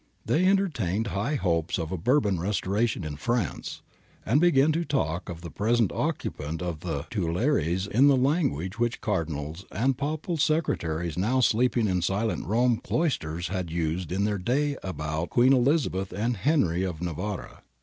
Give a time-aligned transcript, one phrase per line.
[0.25, 3.83] They entertained high hopes of a Bourbon restoration in France,
[4.25, 8.99] and began to talk of the present occupant of the Tuileries in the language which
[8.99, 14.75] Cardinals and Papal Secretaries now sleeping in silent Roman cloisters had used in their day
[14.81, 17.61] about Queen Elizabeth and Henry of Navarre.